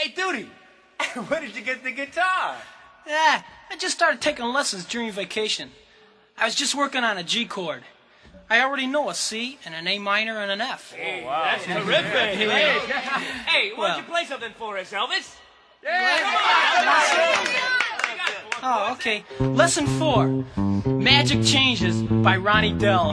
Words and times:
Hey, 0.00 0.14
Doody, 0.16 0.48
where 1.28 1.40
did 1.42 1.54
you 1.54 1.60
get 1.60 1.84
the 1.84 1.90
guitar? 1.90 2.56
Yeah, 3.06 3.42
I 3.70 3.76
just 3.76 3.94
started 3.94 4.22
taking 4.22 4.46
lessons 4.46 4.86
during 4.86 5.12
vacation. 5.12 5.70
I 6.38 6.46
was 6.46 6.54
just 6.54 6.74
working 6.74 7.04
on 7.04 7.18
a 7.18 7.22
G 7.22 7.44
chord. 7.44 7.82
I 8.48 8.62
already 8.62 8.86
know 8.86 9.10
a 9.10 9.14
C 9.14 9.58
and 9.66 9.74
an 9.74 9.86
A 9.86 9.98
minor 9.98 10.38
and 10.38 10.50
an 10.50 10.62
F. 10.62 10.96
Oh, 10.98 11.26
wow. 11.26 11.44
That's 11.44 11.64
terrific. 11.84 12.48
hey, 13.44 13.72
why 13.74 13.88
don't 13.88 13.98
you 13.98 14.04
play 14.04 14.24
something 14.24 14.52
for 14.56 14.78
us, 14.78 14.90
Elvis? 14.90 15.36
Yeah! 15.84 15.92
yeah. 15.92 17.79
Oh, 18.62 18.92
okay. 18.92 19.24
Lesson 19.38 19.86
four 19.86 20.44
Magic 20.86 21.42
Changes 21.42 22.02
by 22.02 22.36
Ronnie 22.36 22.74
Dell. 22.74 23.12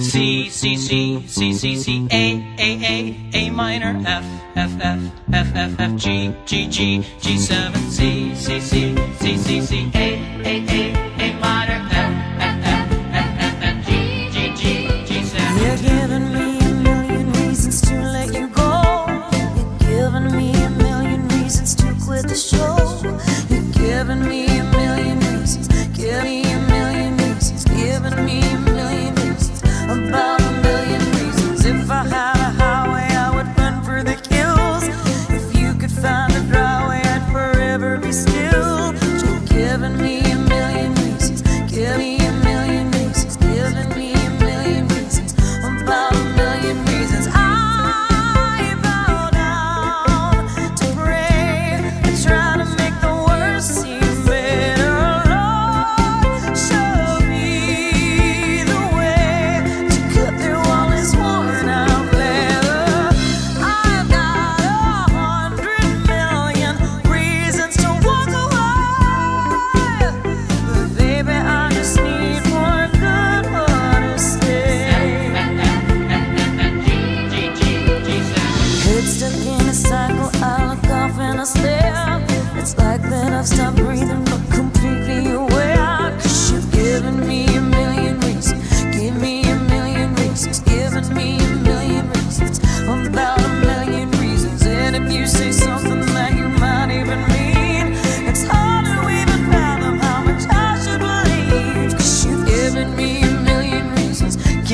C, 0.00 0.48
C, 0.48 0.76
C, 0.76 1.26
C, 1.26 1.52
C, 1.52 1.76
C, 1.76 2.08
A, 2.10 2.56
A, 2.58 2.70
A, 2.84 3.30
A 3.34 3.50
minor, 3.50 4.00
F, 4.06 4.24
F, 4.54 4.70
F, 4.80 5.00
F, 5.32 5.56
F, 5.56 5.80
F, 5.80 5.96
G, 5.96 6.34
G, 6.46 6.68
G, 6.68 6.98
G7, 7.20 7.76
C, 7.90 8.34
C, 8.34 8.60
C. 8.60 8.89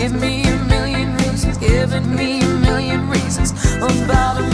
Give 0.07 0.21
me 0.21 0.45
a 0.45 0.57
million 0.67 1.17
reasons, 1.17 1.59
giving 1.59 2.15
me 2.15 2.41
a 2.41 2.47
million 2.61 3.11
reasons. 3.11 3.53
Oh, 3.83 4.05
About 4.05 4.39
a 4.41 4.46